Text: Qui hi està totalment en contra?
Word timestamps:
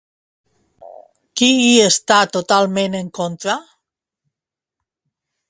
Qui 1.41 1.49
hi 1.65 1.75
està 1.89 2.17
totalment 2.39 2.97
en 3.01 3.13
contra? 3.19 3.59